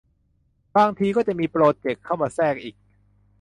[0.77, 2.75] บางทีก็จะมีโปรเจกต์เข้ามาแทรกอีก